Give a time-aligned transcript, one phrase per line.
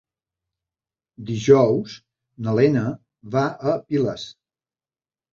[1.25, 1.97] Dijous
[2.47, 2.85] na Lena
[3.35, 4.25] va a Piles.